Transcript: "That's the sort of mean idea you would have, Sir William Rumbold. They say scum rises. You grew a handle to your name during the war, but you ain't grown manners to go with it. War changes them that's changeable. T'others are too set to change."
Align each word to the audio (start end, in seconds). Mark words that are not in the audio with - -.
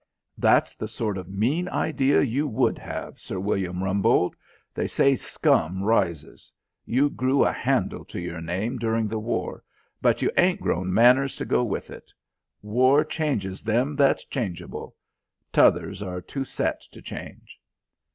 "That's 0.39 0.73
the 0.73 0.87
sort 0.87 1.15
of 1.19 1.29
mean 1.29 1.69
idea 1.69 2.21
you 2.23 2.47
would 2.47 2.79
have, 2.79 3.19
Sir 3.19 3.39
William 3.39 3.83
Rumbold. 3.83 4.33
They 4.73 4.87
say 4.87 5.15
scum 5.15 5.83
rises. 5.83 6.51
You 6.87 7.07
grew 7.11 7.45
a 7.45 7.51
handle 7.51 8.03
to 8.05 8.19
your 8.19 8.41
name 8.41 8.79
during 8.79 9.07
the 9.07 9.19
war, 9.19 9.63
but 10.01 10.23
you 10.23 10.31
ain't 10.39 10.59
grown 10.59 10.91
manners 10.91 11.35
to 11.35 11.45
go 11.45 11.63
with 11.63 11.91
it. 11.91 12.11
War 12.63 13.03
changes 13.05 13.61
them 13.61 13.95
that's 13.95 14.25
changeable. 14.25 14.95
T'others 15.53 16.01
are 16.01 16.19
too 16.19 16.45
set 16.45 16.81
to 16.93 16.99
change." 16.99 17.59